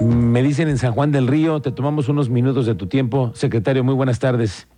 Me 0.00 0.42
dicen 0.42 0.68
en 0.68 0.78
San 0.78 0.92
Juan 0.92 1.12
del 1.12 1.26
Río, 1.26 1.60
te 1.60 1.72
tomamos 1.72 2.08
unos 2.08 2.28
minutos 2.28 2.66
de 2.66 2.74
tu 2.74 2.86
tiempo. 2.86 3.32
Secretario, 3.34 3.84
muy 3.84 3.94
buenas 3.94 4.18
tardes. 4.18 4.68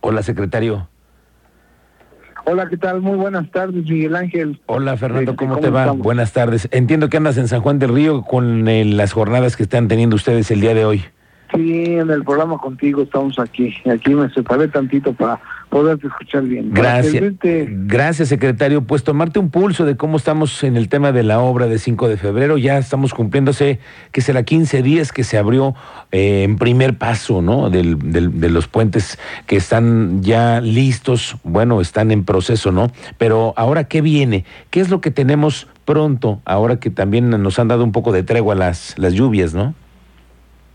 Hola, 0.00 0.22
secretario. 0.22 0.88
Hola, 2.44 2.68
¿qué 2.68 2.76
tal? 2.76 3.00
Muy 3.00 3.16
buenas 3.16 3.50
tardes, 3.50 3.84
Miguel 3.84 4.16
Ángel. 4.16 4.60
Hola, 4.66 4.96
Fernando, 4.96 5.36
¿cómo, 5.36 5.58
te 5.58 5.70
va? 5.70 5.92
Buenas 5.92 6.32
tardes. 6.32 6.68
Entiendo 6.72 7.08
que 7.08 7.16
andas 7.16 7.38
en 7.38 7.46
San 7.46 7.60
Juan 7.60 7.78
del 7.78 7.94
Río 7.94 8.22
con 8.22 8.66
eh, 8.68 8.84
las 8.84 9.12
jornadas 9.12 9.56
que 9.56 9.62
están 9.62 9.86
teniendo 9.86 10.16
ustedes 10.16 10.50
el 10.50 10.60
día 10.60 10.74
de 10.74 10.84
hoy. 10.84 11.04
Sí, 11.54 11.84
en 11.84 12.10
el 12.10 12.24
programa 12.24 12.56
contigo 12.58 13.02
estamos 13.02 13.38
aquí. 13.38 13.74
Aquí 13.90 14.14
me 14.14 14.30
separé 14.30 14.68
tantito 14.68 15.12
para 15.12 15.38
poderte 15.68 16.06
escuchar 16.06 16.44
bien. 16.44 16.70
Gracias. 16.72 17.22
Gracias, 17.42 18.28
secretario. 18.28 18.82
Pues 18.82 19.04
tomarte 19.04 19.38
un 19.38 19.50
pulso 19.50 19.84
de 19.84 19.96
cómo 19.96 20.16
estamos 20.16 20.64
en 20.64 20.76
el 20.76 20.88
tema 20.88 21.12
de 21.12 21.22
la 21.22 21.40
obra 21.40 21.66
de 21.66 21.78
5 21.78 22.08
de 22.08 22.16
febrero. 22.16 22.56
Ya 22.56 22.78
estamos 22.78 23.12
cumpliéndose, 23.12 23.80
que 24.12 24.20
será 24.22 24.44
15 24.44 24.82
días 24.82 25.12
que 25.12 25.24
se 25.24 25.36
abrió 25.36 25.74
eh, 26.10 26.44
en 26.44 26.56
primer 26.56 26.96
paso, 26.96 27.42
¿no? 27.42 27.68
Del, 27.68 27.98
del, 28.12 28.40
de 28.40 28.48
los 28.48 28.66
puentes 28.66 29.18
que 29.46 29.56
están 29.56 30.22
ya 30.22 30.60
listos, 30.60 31.36
bueno, 31.44 31.80
están 31.80 32.10
en 32.12 32.24
proceso, 32.24 32.72
¿no? 32.72 32.90
Pero 33.18 33.52
ahora, 33.56 33.84
¿qué 33.84 34.00
viene? 34.00 34.44
¿Qué 34.70 34.80
es 34.80 34.88
lo 34.88 35.00
que 35.00 35.10
tenemos 35.10 35.68
pronto, 35.84 36.40
ahora 36.44 36.76
que 36.76 36.90
también 36.90 37.30
nos 37.30 37.58
han 37.58 37.68
dado 37.68 37.84
un 37.84 37.92
poco 37.92 38.12
de 38.12 38.22
tregua 38.22 38.54
las, 38.54 38.94
las 38.98 39.12
lluvias, 39.12 39.52
¿no? 39.52 39.74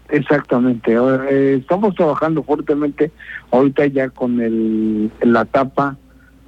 Exactamente. 0.10 0.94
Eh, 0.94 1.56
estamos 1.56 1.96
trabajando 1.96 2.44
fuertemente 2.44 3.12
ahorita 3.52 3.88
ya 3.88 4.10
con 4.10 4.40
el, 4.40 5.12
la 5.22 5.46
tapa 5.46 5.98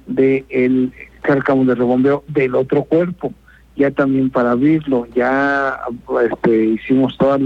del 0.06 0.44
el 0.48 0.92
cárcamo 1.22 1.64
de 1.64 1.74
rebombeo 1.74 2.24
del 2.28 2.54
otro 2.54 2.84
cuerpo, 2.84 3.32
ya 3.76 3.90
también 3.90 4.30
para 4.30 4.52
abrirlo. 4.52 5.06
Ya 5.14 5.78
este, 6.24 6.64
hicimos 6.64 7.16
toda 7.18 7.38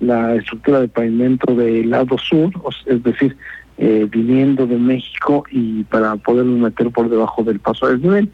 la, 0.00 0.34
estructura 0.34 0.80
de 0.80 0.88
pavimento 0.88 1.54
del 1.54 1.90
lado 1.90 2.18
sur, 2.18 2.50
es 2.84 3.02
decir, 3.02 3.36
eh, 3.78 4.06
viniendo 4.10 4.66
de 4.66 4.76
México 4.76 5.44
y 5.50 5.84
para 5.84 6.16
poderlo 6.16 6.56
meter 6.58 6.90
por 6.90 7.08
debajo 7.08 7.44
del 7.44 7.60
paso 7.60 7.86
del 7.86 8.02
nivel. 8.02 8.30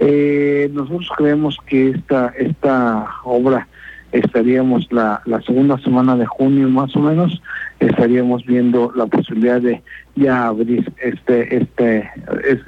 Eh, 0.00 0.68
nosotros 0.72 1.08
creemos 1.16 1.56
que 1.66 1.90
esta, 1.90 2.32
esta 2.36 3.06
obra 3.22 3.68
estaríamos 4.14 4.86
la, 4.92 5.20
la 5.26 5.42
segunda 5.42 5.76
semana 5.78 6.16
de 6.16 6.24
junio 6.24 6.68
más 6.68 6.94
o 6.94 7.00
menos, 7.00 7.42
estaríamos 7.80 8.46
viendo 8.46 8.92
la 8.94 9.06
posibilidad 9.06 9.60
de 9.60 9.82
ya 10.14 10.46
abrir 10.46 10.92
este, 11.02 11.56
este, 11.56 12.10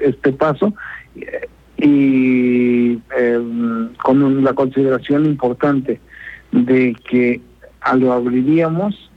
este 0.00 0.32
paso. 0.32 0.74
Y 1.78 2.98
em, 3.16 3.94
con 4.02 4.42
la 4.42 4.54
consideración 4.54 5.26
importante 5.26 6.00
de 6.50 6.96
que 7.08 7.40
lo 7.94 8.12
abriríamos, 8.12 9.10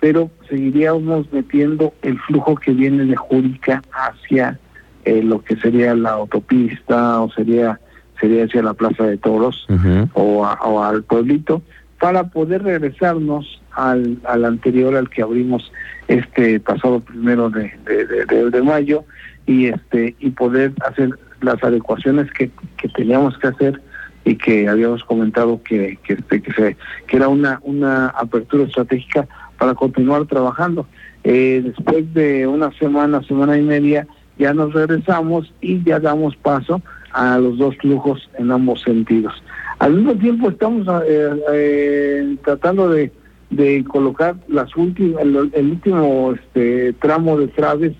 pero 0.00 0.30
seguiríamos 0.48 1.30
metiendo 1.32 1.92
el 2.02 2.18
flujo 2.20 2.54
que 2.54 2.72
viene 2.72 3.04
de 3.04 3.16
Júrica 3.16 3.82
hacia 3.92 4.58
eh, 5.04 5.22
lo 5.22 5.42
que 5.42 5.56
sería 5.56 5.94
la 5.94 6.10
autopista 6.10 7.20
o 7.20 7.30
sería 7.32 7.78
sería 8.20 8.44
hacia 8.44 8.62
la 8.62 8.74
Plaza 8.74 9.04
de 9.04 9.16
Toros 9.16 9.66
o, 10.14 10.46
al 10.46 11.02
pueblito, 11.04 11.62
para 11.98 12.24
poder 12.24 12.62
regresarnos 12.62 13.60
al, 13.72 14.18
al 14.24 14.44
anterior 14.44 14.96
al 14.96 15.08
que 15.08 15.22
abrimos 15.22 15.72
este 16.08 16.60
pasado 16.60 17.00
primero 17.00 17.50
de, 17.50 17.72
de, 17.84 18.62
mayo 18.62 19.04
y 19.46 19.66
este 19.66 20.14
y 20.18 20.30
poder 20.30 20.72
hacer 20.86 21.10
las 21.40 21.62
adecuaciones 21.62 22.30
que, 22.32 22.50
que 22.76 22.88
teníamos 22.88 23.36
que 23.38 23.48
hacer 23.48 23.80
y 24.24 24.36
que 24.36 24.68
habíamos 24.68 25.04
comentado 25.04 25.62
que 25.62 25.98
que, 26.04 26.14
este, 26.14 26.42
que, 26.42 26.52
se, 26.52 26.76
que 27.06 27.16
era 27.16 27.28
una 27.28 27.60
una 27.62 28.08
apertura 28.08 28.64
estratégica 28.64 29.26
para 29.58 29.74
continuar 29.74 30.26
trabajando. 30.26 30.86
Eh, 31.24 31.62
después 31.64 32.12
de 32.14 32.46
una 32.46 32.70
semana, 32.78 33.22
semana 33.22 33.56
y 33.58 33.62
media, 33.62 34.06
ya 34.38 34.52
nos 34.52 34.72
regresamos 34.74 35.52
y 35.60 35.82
ya 35.82 35.98
damos 35.98 36.36
paso 36.36 36.82
a 37.16 37.38
los 37.38 37.56
dos 37.56 37.74
flujos 37.78 38.28
en 38.38 38.52
ambos 38.52 38.82
sentidos. 38.82 39.32
Al 39.78 39.94
mismo 39.94 40.14
tiempo 40.16 40.50
estamos 40.50 40.86
eh, 41.06 41.30
eh, 41.52 42.36
tratando 42.44 42.90
de, 42.90 43.10
de, 43.48 43.82
colocar 43.84 44.36
las 44.48 44.76
últimas, 44.76 45.22
el, 45.22 45.70
último 45.70 46.34
este, 46.34 46.92
tramo 46.94 47.38
de 47.38 47.48
traves 47.48 47.92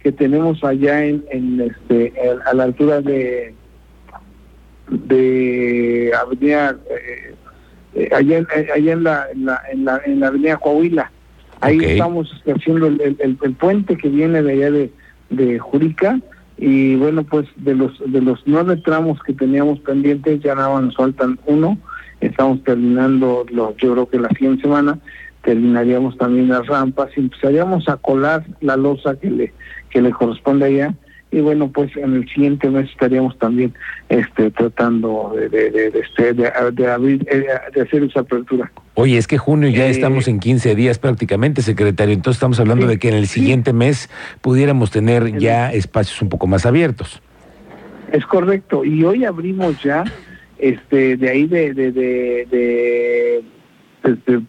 que 0.00 0.10
tenemos 0.10 0.64
allá 0.64 1.04
en, 1.04 1.24
en 1.30 1.60
este 1.60 2.12
a 2.44 2.52
la 2.52 2.64
altura 2.64 3.00
de 3.00 3.54
de 4.88 6.12
Avenida 6.20 6.76
eh, 7.94 8.08
allá, 8.12 8.44
allá 8.74 8.92
en, 8.92 9.04
la, 9.04 9.26
en, 9.30 9.46
la, 9.46 9.62
en, 9.70 9.84
la, 9.84 10.02
en 10.04 10.20
la 10.20 10.26
Avenida 10.26 10.56
Coahuila. 10.56 11.12
Ahí 11.60 11.78
estamos 11.78 12.28
haciendo 12.44 12.88
el, 12.88 13.00
el, 13.00 13.38
el, 13.40 13.54
puente 13.54 13.96
que 13.96 14.08
viene 14.08 14.42
de 14.42 14.52
allá 14.52 14.70
de, 14.72 14.90
de 15.30 15.58
Jurica 15.60 16.20
y 16.56 16.94
bueno 16.96 17.24
pues 17.24 17.46
de 17.56 17.74
los 17.74 17.92
de 18.06 18.20
los 18.20 18.40
nueve 18.46 18.76
tramos 18.76 19.20
que 19.22 19.32
teníamos 19.32 19.80
pendientes 19.80 20.40
ya 20.40 20.54
nada 20.54 20.80
nos 20.80 20.96
faltan 20.96 21.38
uno. 21.46 21.78
Estamos 22.20 22.62
terminando 22.64 23.44
los 23.50 23.76
yo 23.76 23.92
creo 23.92 24.08
que 24.08 24.18
la 24.18 24.28
siguiente 24.30 24.62
semana 24.62 24.98
terminaríamos 25.42 26.16
también 26.16 26.48
las 26.48 26.66
rampas 26.66 27.10
y 27.16 27.20
empezaríamos 27.20 27.88
a 27.88 27.96
colar 27.96 28.44
la 28.60 28.76
losa 28.76 29.16
que 29.16 29.30
le 29.30 29.52
que 29.90 30.00
le 30.00 30.10
corresponde 30.10 30.66
allá 30.66 30.94
y 31.34 31.40
bueno 31.40 31.70
pues 31.70 31.96
en 31.96 32.14
el 32.14 32.28
siguiente 32.28 32.70
mes 32.70 32.88
estaríamos 32.90 33.36
también 33.38 33.74
este 34.08 34.50
tratando 34.52 35.32
de 35.34 35.48
de, 35.48 35.70
de, 35.70 35.90
de, 35.90 35.98
este, 36.00 36.32
de 36.32 36.86
abrir 36.90 37.26
eh, 37.30 37.46
de 37.74 37.80
hacer 37.80 38.04
esa 38.04 38.20
apertura 38.20 38.70
Oye, 38.96 39.18
es 39.18 39.26
que 39.26 39.38
junio 39.38 39.68
ya 39.70 39.86
eh, 39.86 39.90
estamos 39.90 40.28
en 40.28 40.38
15 40.38 40.76
días 40.76 41.00
prácticamente, 41.00 41.62
secretario. 41.62 42.14
Entonces 42.14 42.36
estamos 42.36 42.60
hablando 42.60 42.86
de 42.86 43.00
que 43.00 43.08
en 43.08 43.14
el 43.14 43.26
siguiente 43.26 43.72
mes 43.72 44.08
pudiéramos 44.40 44.92
tener 44.92 45.36
ya 45.36 45.72
espacios 45.72 46.22
un 46.22 46.28
poco 46.28 46.46
más 46.46 46.64
abiertos. 46.64 47.20
Es 48.12 48.24
correcto. 48.24 48.84
Y 48.84 49.02
hoy 49.02 49.24
abrimos 49.24 49.82
ya, 49.82 50.04
este, 50.58 51.16
de 51.16 51.28
ahí 51.28 51.48
de, 51.48 51.74
de, 51.74 51.90
de, 51.90 52.46
de, 54.04 54.42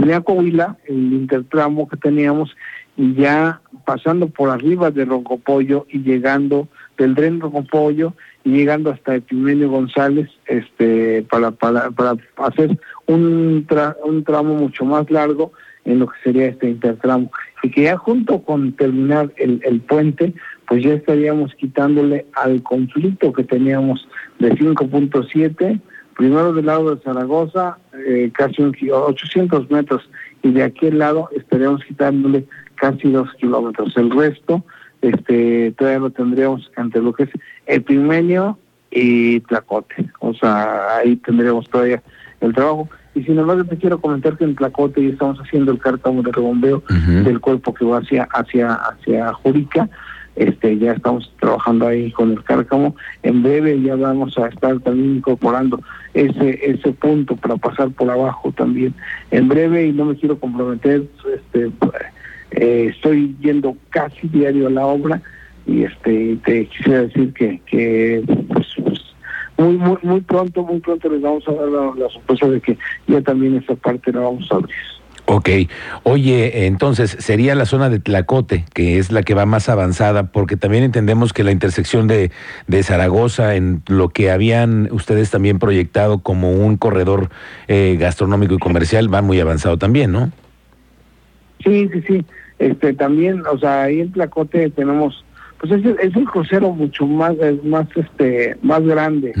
de 0.00 0.20
Coahuila, 0.22 0.78
el 0.86 1.12
intertramo 1.12 1.86
que 1.86 1.98
teníamos, 1.98 2.56
y 2.98 3.14
ya 3.14 3.60
pasando 3.86 4.28
por 4.28 4.50
arriba 4.50 4.90
de 4.90 5.04
Roncopollo 5.04 5.86
y 5.88 6.00
llegando 6.00 6.68
del 6.98 7.14
tren 7.14 7.40
Roncopollo 7.40 8.12
y 8.44 8.50
llegando 8.50 8.90
hasta 8.90 9.14
Epimenio 9.14 9.70
González, 9.70 10.28
este, 10.46 11.22
para, 11.30 11.52
para, 11.52 11.90
para 11.92 12.16
hacer 12.38 12.78
un, 13.06 13.66
un 14.04 14.24
tramo 14.24 14.54
mucho 14.54 14.84
más 14.84 15.08
largo 15.10 15.52
en 15.84 16.00
lo 16.00 16.08
que 16.08 16.18
sería 16.24 16.46
este 16.46 16.68
intertramo. 16.70 17.30
Y 17.62 17.70
que 17.70 17.84
ya 17.84 17.96
junto 17.96 18.42
con 18.42 18.72
terminar 18.72 19.32
el, 19.36 19.60
el 19.64 19.80
puente, 19.80 20.34
pues 20.66 20.82
ya 20.82 20.94
estaríamos 20.94 21.54
quitándole 21.54 22.26
al 22.34 22.62
conflicto 22.64 23.32
que 23.32 23.44
teníamos 23.44 24.08
de 24.40 24.50
5.7, 24.50 25.80
primero 26.16 26.52
del 26.52 26.66
lado 26.66 26.96
de 26.96 27.02
Zaragoza, 27.02 27.78
eh, 28.06 28.30
casi 28.34 28.60
un, 28.60 28.76
800 28.90 29.70
metros, 29.70 30.10
y 30.42 30.50
de 30.50 30.64
aquel 30.64 30.98
lado 30.98 31.28
estaríamos 31.34 31.84
quitándole 31.84 32.44
casi 32.80 33.10
dos 33.10 33.28
kilómetros. 33.34 33.96
El 33.96 34.10
resto, 34.10 34.64
este, 35.02 35.72
todavía 35.72 36.00
lo 36.00 36.10
tendríamos 36.10 36.70
entre 36.76 37.02
lo 37.02 37.12
que 37.12 37.24
es 37.24 37.30
el 37.66 37.82
Pimenio 37.82 38.58
y 38.90 39.40
Tlacote. 39.40 40.10
O 40.20 40.34
sea, 40.34 40.96
ahí 40.98 41.16
tendríamos 41.16 41.68
todavía 41.68 42.02
el 42.40 42.54
trabajo. 42.54 42.88
Y 43.14 43.24
sin 43.24 43.38
embargo 43.38 43.64
te 43.64 43.76
quiero 43.76 44.00
comentar 44.00 44.36
que 44.36 44.44
en 44.44 44.54
Tlacote 44.54 45.02
ya 45.02 45.12
estamos 45.12 45.38
haciendo 45.38 45.72
el 45.72 45.78
cártamo 45.78 46.22
de 46.22 46.30
rebombeo 46.30 46.82
del 47.24 47.40
cuerpo 47.40 47.74
que 47.74 47.84
va 47.84 47.98
hacia 47.98 48.24
hacia 48.32 48.74
hacia 48.74 49.32
Jurica. 49.32 49.88
Este, 50.36 50.78
ya 50.78 50.92
estamos 50.92 51.32
trabajando 51.40 51.88
ahí 51.88 52.12
con 52.12 52.30
el 52.30 52.44
cárcamo. 52.44 52.94
En 53.24 53.42
breve 53.42 53.82
ya 53.82 53.96
vamos 53.96 54.38
a 54.38 54.46
estar 54.46 54.78
también 54.80 55.16
incorporando 55.16 55.80
ese 56.14 56.60
ese 56.62 56.92
punto 56.92 57.34
para 57.34 57.56
pasar 57.56 57.90
por 57.90 58.08
abajo 58.08 58.52
también. 58.52 58.94
En 59.32 59.48
breve 59.48 59.86
y 59.86 59.92
no 59.92 60.04
me 60.04 60.14
quiero 60.14 60.38
comprometer, 60.38 61.08
este, 61.34 61.72
eh, 62.52 62.90
estoy 62.94 63.36
yendo 63.40 63.76
casi 63.90 64.28
diario 64.28 64.68
a 64.68 64.70
la 64.70 64.86
obra 64.86 65.22
y 65.66 65.84
este 65.84 66.38
te 66.44 66.66
quisiera 66.66 67.02
decir 67.02 67.32
que 67.34 67.60
que 67.66 68.22
pues, 68.48 68.66
pues 68.82 69.08
muy, 69.58 69.76
muy, 69.76 69.98
muy 70.02 70.20
pronto, 70.20 70.62
muy 70.62 70.80
pronto 70.80 71.08
les 71.08 71.20
vamos 71.20 71.46
a 71.48 71.52
dar 71.52 71.68
la, 71.68 72.08
sorpresa 72.10 72.46
de 72.46 72.60
que 72.60 72.78
ya 73.08 73.20
también 73.20 73.56
esa 73.56 73.74
parte 73.74 74.12
la 74.12 74.20
vamos 74.20 74.48
a 74.50 74.54
abrir. 74.54 74.76
Ok. 75.30 75.50
Oye, 76.04 76.66
entonces 76.66 77.16
sería 77.18 77.54
la 77.54 77.66
zona 77.66 77.90
de 77.90 77.98
Tlacote, 77.98 78.64
que 78.72 78.98
es 78.98 79.12
la 79.12 79.22
que 79.22 79.34
va 79.34 79.44
más 79.44 79.68
avanzada, 79.68 80.32
porque 80.32 80.56
también 80.56 80.84
entendemos 80.84 81.34
que 81.34 81.44
la 81.44 81.52
intersección 81.52 82.06
de, 82.06 82.30
de 82.66 82.82
Zaragoza, 82.82 83.54
en 83.54 83.82
lo 83.88 84.08
que 84.08 84.30
habían 84.30 84.88
ustedes 84.90 85.30
también 85.30 85.58
proyectado 85.58 86.20
como 86.20 86.52
un 86.52 86.78
corredor 86.78 87.28
eh, 87.66 87.98
gastronómico 88.00 88.54
y 88.54 88.58
comercial, 88.58 89.12
va 89.12 89.20
muy 89.20 89.38
avanzado 89.38 89.76
también, 89.76 90.12
¿no? 90.12 90.30
Sí, 91.62 91.90
sí, 91.92 92.02
sí. 92.06 92.24
Este, 92.58 92.92
también, 92.92 93.42
o 93.46 93.58
sea, 93.58 93.84
ahí 93.84 94.00
en 94.00 94.12
Tlacote 94.12 94.70
tenemos 94.70 95.24
pues 95.60 95.72
es, 95.72 95.84
es 96.00 96.14
el 96.14 96.24
crucero 96.24 96.70
mucho 96.70 97.06
más, 97.06 97.34
más, 97.64 97.86
este, 97.96 98.56
más 98.62 98.82
grande. 98.82 99.32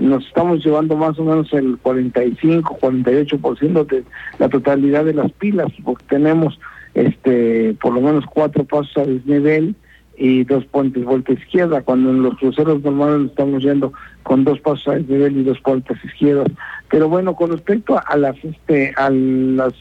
Nos 0.00 0.26
estamos 0.26 0.64
llevando 0.64 0.96
más 0.96 1.18
o 1.18 1.24
menos 1.24 1.52
el 1.52 1.76
45, 1.78 2.78
48% 2.80 3.86
de 3.86 4.04
la 4.38 4.48
totalidad 4.48 5.04
de 5.04 5.14
las 5.14 5.30
pilas, 5.32 5.68
porque 5.84 6.04
tenemos 6.08 6.58
este, 6.94 7.76
por 7.80 7.92
lo 7.92 8.00
menos 8.00 8.24
cuatro 8.24 8.64
pasos 8.64 8.96
a 8.96 9.04
desnivel 9.04 9.74
y 10.16 10.44
dos 10.44 10.64
puentes 10.64 11.04
vuelta 11.04 11.32
izquierda, 11.32 11.82
cuando 11.82 12.08
en 12.08 12.22
los 12.22 12.38
cruceros 12.38 12.82
normales 12.82 13.30
estamos 13.30 13.62
yendo 13.62 13.92
con 14.22 14.44
dos 14.44 14.58
pasos 14.60 14.88
a 14.88 14.94
desnivel 14.94 15.36
y 15.36 15.42
dos 15.42 15.60
puertas 15.60 16.02
izquierdas. 16.02 16.48
Pero 16.90 17.10
bueno, 17.10 17.36
con 17.36 17.50
respecto 17.50 18.00
a 18.02 18.16
las, 18.16 18.36
este, 18.42 18.94
a 18.96 19.10
las 19.10 19.74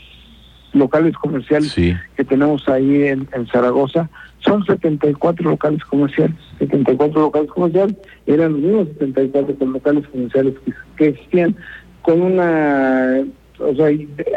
locales 0.76 1.16
comerciales 1.16 1.74
que 1.74 2.24
tenemos 2.24 2.68
ahí 2.70 3.04
en, 3.04 3.28
Zaragoza, 3.52 4.10
son 4.40 4.64
74 4.66 5.50
locales 5.50 5.84
comerciales, 5.86 6.36
74 6.60 7.22
locales 7.22 7.50
comerciales, 7.50 7.96
eran 8.28 8.54
los 8.54 8.62
mismos 8.62 8.88
74 9.00 9.66
locales 9.68 10.08
comerciales 10.08 10.54
que, 10.98 11.08
existían. 11.08 11.56
Con 12.02 12.22
una, 12.22 13.24
o 13.58 13.76
sea, 13.76 13.88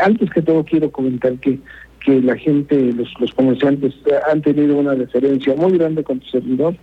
antes 0.03 0.31
que 0.31 0.41
todo 0.41 0.65
quiero 0.65 0.91
comentar 0.91 1.35
que 1.35 1.59
que 2.05 2.23
la 2.23 2.37
gente, 2.37 2.93
los, 2.93 3.13
los 3.19 3.35
comerciantes 3.35 3.93
han 4.31 4.41
tenido 4.41 4.77
una 4.77 4.95
referencia 4.95 5.55
muy 5.57 5.77
grande 5.77 6.05
con 6.05 6.21
tu 6.21 6.27
servidor, 6.29 6.75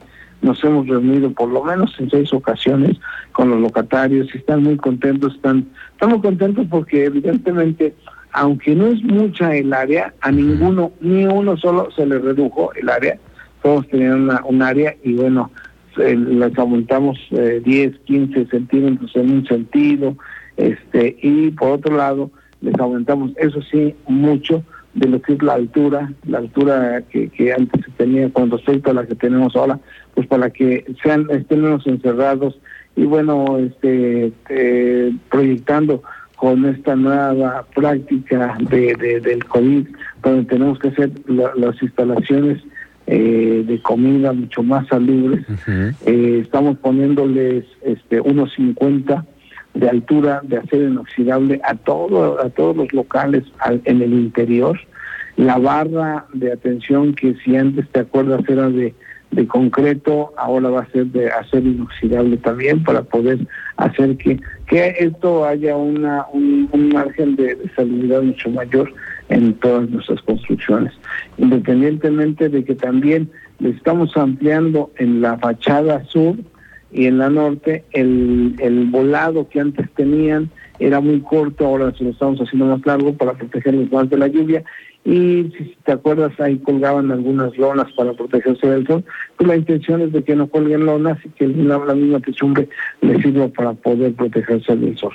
nos 0.42 0.64
hemos 0.64 0.88
reunido 0.88 1.32
por 1.32 1.50
lo 1.50 1.64
menos 1.64 1.94
en 2.00 2.10
seis 2.10 2.32
ocasiones 2.34 2.98
con 3.32 3.50
los 3.50 3.60
locatarios 3.60 4.28
y 4.34 4.38
están 4.38 4.64
muy 4.64 4.78
contentos, 4.78 5.34
están, 5.36 5.66
estamos 5.92 6.22
contentos 6.22 6.68
porque 6.70 7.06
evidentemente 7.06 7.96
aunque 8.36 8.76
no 8.76 8.88
es 8.88 9.02
mucha 9.02 9.56
el 9.56 9.74
área, 9.74 10.14
a 10.20 10.30
ninguno, 10.30 10.92
ni 11.00 11.26
uno 11.26 11.56
solo 11.56 11.90
se 11.92 12.06
le 12.06 12.20
redujo 12.20 12.74
el 12.74 12.90
área, 12.90 13.18
todos 13.64 13.88
tenían 13.88 14.30
un 14.44 14.62
área 14.62 14.94
y 15.04 15.14
bueno, 15.14 15.52
les 15.96 16.58
aumentamos 16.60 17.18
10, 17.32 17.64
eh, 17.66 17.98
15 18.04 18.46
centímetros 18.48 19.16
en 19.16 19.32
un 19.32 19.48
sentido, 19.48 20.18
este 20.58 21.16
y 21.22 21.50
por 21.52 21.72
otro 21.72 21.96
lado 21.96 22.30
les 22.60 22.78
aumentamos, 22.78 23.32
eso 23.38 23.62
sí, 23.62 23.96
mucho 24.06 24.64
de 24.96 25.08
lo 25.08 25.22
que 25.22 25.34
es 25.34 25.42
la 25.42 25.54
altura, 25.54 26.12
la 26.28 26.40
altura 26.40 27.04
que, 27.10 27.30
que 27.30 27.54
antes 27.54 27.86
se 27.86 27.92
tenía 27.92 28.30
con 28.32 28.52
respecto 28.52 28.92
a 28.92 28.96
la 28.96 29.06
que 29.06 29.16
tenemos 29.16 29.56
ahora, 29.56 29.80
pues 30.14 30.28
para 30.28 30.50
que 30.50 30.86
sean 31.02 31.28
estén 31.32 31.62
menos 31.62 31.88
encerrados 31.88 32.60
y 32.98 33.06
bueno, 33.06 33.60
este 33.60 34.34
eh, 34.50 35.14
proyectando 35.30 36.04
con 36.36 36.66
esta 36.66 36.96
nueva 36.96 37.66
práctica 37.74 38.58
de, 38.60 38.96
del 39.22 39.44
COVID, 39.46 39.88
donde 40.24 40.46
tenemos 40.46 40.80
que 40.80 40.90
hacer 40.90 41.12
las 41.28 41.82
instalaciones 41.82 42.62
eh, 43.08 43.64
de 43.66 43.82
comida 43.82 44.34
mucho 44.34 44.64
más 44.64 44.88
salubres. 44.88 45.46
Eh, 46.06 46.40
estamos 46.44 46.78
poniéndoles 46.80 47.66
este, 47.84 48.20
unos 48.20 48.54
50 48.54 49.26
de 49.76 49.90
altura 49.90 50.42
de 50.44 50.58
acero 50.58 50.88
inoxidable 50.88 51.60
a 51.64 51.76
todo 51.76 52.42
a 52.42 52.50
todos 52.50 52.78
los 52.78 52.94
locales 52.94 53.44
en 53.84 54.02
el 54.02 54.14
interior. 54.14 54.80
La 55.36 55.58
barra 55.58 56.26
de 56.34 56.52
atención 56.52 57.14
que 57.14 57.36
si 57.44 57.56
antes 57.58 57.88
te 57.90 58.00
acuerdas 58.00 58.42
era 58.48 58.70
de 58.70 58.96
de 59.36 59.48
concreto, 59.48 60.32
ahora 60.38 60.70
va 60.70 60.82
a 60.82 60.92
ser 60.92 61.08
de 61.08 61.30
acero 61.30 61.68
inoxidable 61.68 62.38
también 62.38 62.84
para 62.84 63.02
poder 63.04 63.40
hacer 63.76 64.16
que, 64.18 64.40
que 64.68 64.96
esto 64.98 65.46
haya 65.46 65.76
una, 65.76 66.26
un, 66.32 66.90
margen 66.94 67.36
de, 67.36 67.56
de 67.56 68.22
mucho 68.22 68.50
mayor 68.50 68.94
en 69.28 69.54
todas 69.56 69.90
nuestras 69.90 70.22
construcciones. 70.22 70.94
Independientemente 71.38 72.48
de 72.48 72.64
que 72.64 72.76
también 72.76 73.30
le 73.60 73.72
estamos 73.72 74.16
ampliando 74.16 74.92
en 74.98 75.22
la 75.22 75.38
fachada 75.38 76.04
sur 76.06 76.38
y 76.94 77.08
en 77.08 77.18
la 77.18 77.30
norte 77.30 77.84
el, 77.92 78.56
el 78.60 78.86
volado 78.86 79.50
que 79.50 79.60
antes 79.60 79.90
tenían 79.96 80.50
era 80.80 81.02
muy 81.02 81.20
corto, 81.22 81.66
ahora 81.66 81.94
se 81.98 82.06
lo 82.06 82.12
estamos 82.12 82.40
haciendo 82.40 82.66
más 82.68 82.86
largo 82.86 83.14
para 83.14 83.34
protegerlos 83.34 83.92
más 83.92 84.10
de 84.10 84.18
la 84.18 84.28
lluvia 84.28 84.64
y 85.06 85.54
si 85.56 85.78
te 85.86 85.92
acuerdas 85.92 86.32
ahí 86.40 86.58
colgaban 86.58 87.12
algunas 87.12 87.56
lonas 87.58 87.86
para 87.96 88.14
protegerse 88.14 88.68
del 88.68 88.88
sol, 88.88 89.06
pues 89.38 89.48
la 89.48 89.56
intención 89.56 90.02
es 90.02 90.12
de 90.12 90.24
que 90.24 90.36
no 90.36 90.48
cuelguen 90.48 90.88
lonas 90.88 91.20
y 91.24 91.30
que 91.30 91.48
la, 91.48 91.78
la 91.78 91.94
misma 91.94 92.20
techumbre 92.20 92.68
les 93.02 93.22
sirva 93.22 93.48
para 93.50 93.74
poder 93.74 94.14
protegerse 94.14 94.76
del 94.76 94.98
sol. 94.98 95.14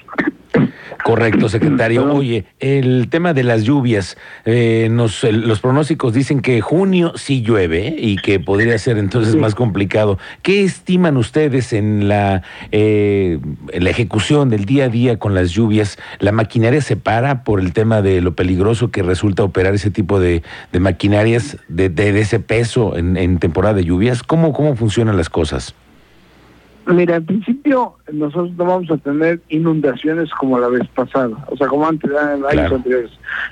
Correcto, 1.05 1.49
secretario. 1.49 2.13
Oye, 2.13 2.45
el 2.59 3.09
tema 3.09 3.33
de 3.33 3.43
las 3.43 3.65
lluvias, 3.65 4.17
eh, 4.45 4.89
nos, 4.91 5.25
los 5.25 5.61
pronósticos 5.61 6.13
dicen 6.13 6.41
que 6.41 6.61
junio 6.61 7.13
sí 7.17 7.43
llueve 7.43 7.95
y 7.99 8.17
que 8.17 8.39
podría 8.39 8.77
ser 8.79 8.99
entonces 8.99 9.37
más 9.37 9.55
complicado. 9.55 10.19
¿Qué 10.43 10.63
estiman 10.63 11.17
ustedes 11.17 11.73
en 11.73 12.09
la, 12.09 12.43
eh, 12.73 13.39
la 13.73 13.91
ejecución 13.91 14.51
del 14.51 14.65
día 14.67 14.85
a 14.85 14.89
día 14.89 15.19
con 15.19 15.35
las 15.35 15.51
lluvias? 15.51 15.99
¿La 16.19 16.33
maquinaria 16.33 16.81
se 16.81 16.97
para 16.97 17.45
por 17.45 17.61
el 17.61 17.73
tema 17.73 18.03
de 18.03 18.21
lo 18.21 18.35
peligroso 18.35 18.91
que 18.91 19.03
resulta 19.03 19.43
operar 19.43 19.75
ese 19.81 19.91
tipo 19.91 20.21
de, 20.21 20.43
maquinarias 20.79 21.57
de, 21.69 21.89
de, 21.89 22.19
ese 22.21 22.41
peso 22.41 22.97
en, 22.97 23.17
en 23.17 23.39
temporada 23.39 23.75
de 23.75 23.85
lluvias? 23.85 24.23
¿Cómo, 24.23 24.53
¿Cómo 24.53 24.77
funcionan 24.77 25.17
las 25.17 25.29
cosas? 25.29 25.75
Mira, 26.87 27.17
al 27.17 27.23
principio 27.23 27.95
nosotros 28.13 28.53
no 28.57 28.65
vamos 28.65 28.91
a 28.91 28.97
tener 28.97 29.41
inundaciones 29.49 30.31
como 30.31 30.59
la 30.59 30.69
vez 30.69 30.89
pasada, 30.89 31.37
o 31.49 31.57
sea, 31.57 31.69
como 31.69 31.87
antes, 31.87 32.11
años 32.13 32.73
anteriores. 32.73 33.11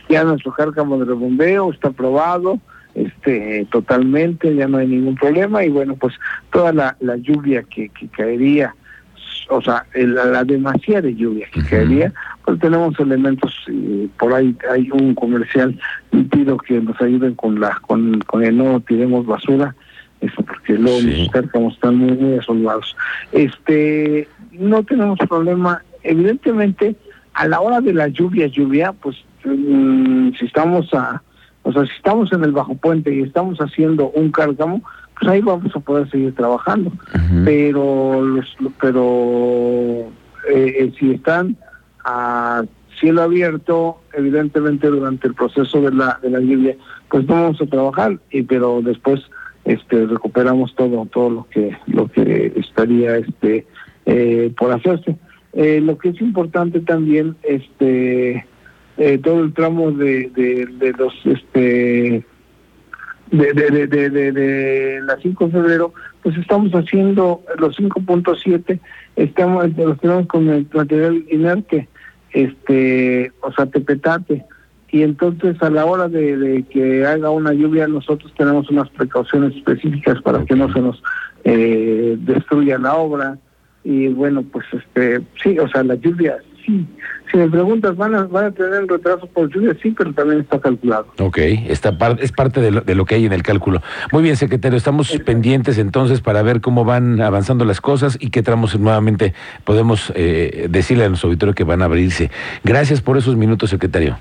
Ya 0.09 0.25
nuestro 0.25 0.53
cárcamo 0.53 0.99
de 0.99 1.05
rebombeo 1.05 1.71
está 1.71 1.89
aprobado, 1.89 2.59
este, 2.95 3.67
totalmente, 3.71 4.55
ya 4.55 4.67
no 4.67 4.79
hay 4.79 4.89
ningún 4.89 5.15
problema 5.15 5.63
y 5.65 5.69
bueno, 5.69 5.95
pues 5.95 6.15
toda 6.53 6.73
la, 6.73 6.97
lluvia 7.19 7.63
que, 7.63 7.91
caería, 8.17 8.75
o 9.49 9.63
sea, 9.63 9.87
la, 9.95 10.45
demasiada 10.45 11.09
lluvia 11.09 11.47
que 11.53 11.63
caería, 11.63 12.13
pues 12.45 12.59
tenemos 12.61 12.99
elementos, 13.01 13.55
por 14.19 14.33
ahí 14.33 14.55
hay 14.71 14.91
un 14.91 15.15
comercial, 15.15 15.79
pido 16.31 16.57
que 16.59 16.81
nos 16.81 17.01
ayuden 17.01 17.35
con 17.35 17.61
la, 17.61 17.79
con, 17.87 18.21
con 18.23 18.45
el 18.45 18.57
no 18.57 18.81
tiremos 18.81 19.27
basura, 19.27 19.75
eso 20.21 20.43
porque 20.43 20.75
luego 20.75 21.01
los 21.01 21.29
cárcamos 21.31 21.75
están 21.75 21.97
muy, 21.97 22.13
muy 22.13 22.39
asolvados. 22.39 22.97
Este, 23.33 24.29
no 24.53 24.83
tenemos 24.83 25.19
problema, 25.29 25.83
evidentemente, 26.03 26.97
a 27.35 27.47
la 27.47 27.61
hora 27.61 27.81
de 27.81 27.95
la 27.95 28.09
lluvia, 28.09 28.49
lluvia, 28.49 28.93
pues 28.93 29.17
mm, 29.45 30.31
si 30.39 30.47
estamos 30.47 30.93
a, 30.93 31.23
o 31.63 31.73
sea, 31.73 31.87
si 31.87 31.93
estamos 31.93 32.33
en 32.33 32.45
el 32.45 32.53
bajo 32.53 32.75
puente 32.75 33.15
y 33.15 33.23
estamos 33.23 33.59
haciendo 33.59 34.11
un 34.11 34.31
cárcamo, 34.33 34.83
pues 35.19 35.31
ahí 35.31 35.41
vamos 35.41 35.75
a 35.75 35.81
poder 35.81 36.11
seguir 36.11 36.35
trabajando. 36.35 36.93
Pero 37.45 38.23
los, 38.23 38.57
pero 38.81 40.11
eh, 40.51 40.75
eh, 40.79 40.93
si 40.99 41.13
están 41.13 41.57
a 42.05 42.65
cielo 42.99 43.23
abierto, 43.23 44.01
evidentemente 44.13 44.89
durante 44.89 45.29
el 45.29 45.35
proceso 45.35 45.81
de 45.81 45.93
la 45.93 46.19
de 46.23 46.31
la 46.31 46.41
lluvia, 46.41 46.77
pues 47.11 47.27
no 47.27 47.35
vamos 47.35 47.61
a 47.61 47.67
trabajar, 47.67 48.19
y 48.31 48.43
pero 48.43 48.81
después 48.83 49.21
este 49.65 50.07
recuperamos 50.07 50.75
todo 50.75 51.07
todo 51.07 51.31
lo 51.31 51.47
que 51.51 51.77
lo 51.87 52.09
que 52.09 52.53
estaría 52.57 53.17
este 53.17 53.67
eh, 54.07 54.53
por 54.57 54.73
hacerse 54.73 55.17
eh, 55.53 55.81
lo 55.81 55.99
que 55.99 56.11
es 56.11 56.21
importante 56.21 56.81
también 56.81 57.37
este 57.43 58.47
eh, 58.97 59.19
todo 59.23 59.41
el 59.41 59.53
tramo 59.53 59.93
de, 59.93 60.31
de, 60.35 60.93
los 60.99 61.15
este 61.25 62.25
de, 63.31 63.53
de, 63.53 63.87
de, 63.87 64.11
de, 64.11 64.33
de, 64.33 65.01
la 65.03 65.17
5 65.21 65.47
de 65.47 65.53
febrero, 65.53 65.93
pues 66.23 66.37
estamos 66.37 66.73
haciendo 66.73 67.43
los 67.59 67.79
5.7, 67.79 68.79
estamos, 69.17 69.77
los 69.77 70.01
tenemos 70.01 70.27
con 70.27 70.49
el 70.49 70.67
material 70.73 71.25
inerte, 71.31 71.89
este, 72.33 73.33
o 73.41 73.53
sea, 73.53 73.67
tepetate. 73.67 74.45
Y 74.91 75.03
entonces 75.03 75.61
a 75.63 75.69
la 75.69 75.85
hora 75.85 76.09
de, 76.09 76.65
que 76.71 77.05
haga 77.05 77.31
una 77.31 77.53
lluvia 77.53 77.87
nosotros 77.87 78.33
tenemos 78.37 78.71
unas 78.71 78.89
precauciones 78.91 79.55
específicas 79.55 80.21
para 80.23 80.45
que 80.47 80.57
no 80.57 80.73
se 80.73 80.81
nos 80.81 81.03
eh, 81.45 82.17
destruya 82.21 82.79
la 82.79 82.95
obra. 82.95 83.39
Y 83.85 84.09
bueno 84.09 84.43
pues 84.43 84.67
este 84.73 85.21
sí 85.43 85.59
o 85.59 85.69
sea 85.69 85.83
la 85.83 85.95
lluvia 85.95 86.39
sí 86.69 86.87
si 87.31 87.37
me 87.37 87.49
preguntas 87.49 87.97
van 87.97 88.15
a 88.15 88.25
van 88.25 88.47
a 88.47 88.51
tener 88.51 88.87
retraso 88.87 89.27
por 89.27 89.53
lluvia 89.53 89.77
sí 89.83 89.95
pero 89.97 90.13
también 90.13 90.41
está 90.41 90.59
calculado. 90.61 91.07
Ok, 91.19 91.39
esta 91.39 91.99
parte 91.99 92.25
es 92.25 92.33
parte 92.33 92.61
de 92.61 92.71
lo, 92.71 92.81
de 92.81 92.95
lo 92.95 93.05
que 93.05 93.17
hay 93.17 93.27
en 93.27 93.33
el 93.33 93.43
cálculo. 93.43 93.83
Muy 94.13 94.23
bien 94.23 94.37
secretario 94.37 94.77
estamos 94.77 95.11
pendientes 95.25 95.79
entonces 95.79 96.21
para 96.21 96.43
ver 96.43 96.61
cómo 96.61 96.85
van 96.85 97.21
avanzando 97.21 97.65
las 97.65 97.81
cosas 97.81 98.17
y 98.21 98.31
qué 98.31 98.43
tramos 98.43 98.79
nuevamente 98.79 99.35
podemos 99.65 100.13
eh, 100.15 100.69
decirle 100.71 101.05
a 101.05 101.09
nuestro 101.09 101.29
auditorio 101.29 101.55
que 101.55 101.65
van 101.65 101.83
a 101.83 101.87
abrirse. 101.87 102.31
Gracias 102.65 103.01
por 103.01 103.19
esos 103.19 103.37
minutos 103.37 103.71
secretario 103.71 104.19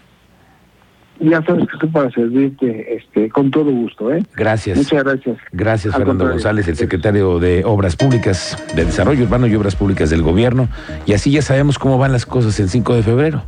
ya 1.19 1.43
sabes 1.43 1.67
que 1.67 1.73
estoy 1.73 1.89
para 1.89 2.11
servirte 2.11 2.95
este, 2.95 3.29
con 3.29 3.51
todo 3.51 3.71
gusto. 3.71 4.13
¿eh? 4.13 4.23
Gracias. 4.35 4.77
Muchas 4.77 5.03
gracias. 5.03 5.37
Gracias, 5.51 5.95
Fernando 5.95 6.27
González, 6.27 6.67
el 6.67 6.75
secretario 6.75 7.39
de 7.39 7.63
Obras 7.65 7.95
Públicas, 7.95 8.57
de 8.75 8.85
Desarrollo 8.85 9.23
Urbano 9.23 9.47
y 9.47 9.55
Obras 9.55 9.75
Públicas 9.75 10.09
del 10.09 10.21
Gobierno. 10.21 10.69
Y 11.05 11.13
así 11.13 11.31
ya 11.31 11.41
sabemos 11.41 11.79
cómo 11.79 11.97
van 11.97 12.11
las 12.11 12.25
cosas 12.25 12.59
el 12.59 12.69
5 12.69 12.95
de 12.95 13.03
febrero. 13.03 13.43